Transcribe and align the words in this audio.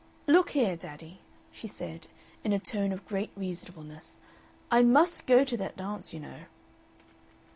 "Look 0.25 0.49
here, 0.57 0.75
daddy," 0.75 1.19
she 1.51 1.67
said, 1.67 2.07
in 2.43 2.53
a 2.53 2.57
tone 2.57 2.91
of 2.91 3.05
great 3.07 3.29
reasonableness, 3.35 4.17
"I 4.71 4.81
MUST 4.81 5.27
go 5.27 5.43
to 5.43 5.57
that 5.57 5.77
dance, 5.77 6.11
you 6.11 6.19
know." 6.19 6.39